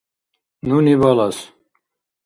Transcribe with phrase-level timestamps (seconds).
[0.67, 1.43] Нуни балас.